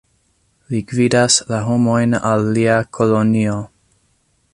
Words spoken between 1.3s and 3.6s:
la homojn al lia kolonio.